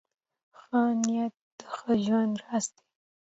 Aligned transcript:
ښه 0.61 0.81
نیت 1.03 1.35
د 1.57 1.59
ښه 1.75 1.91
ژوند 2.05 2.33
راز 2.43 2.65
دی. 2.75 2.83